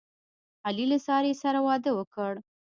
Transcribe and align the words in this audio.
علي 0.65 0.85
له 0.91 0.97
سارې 1.07 1.31
سره 1.43 1.59
واده 1.67 1.91
وکړ. 1.95 2.33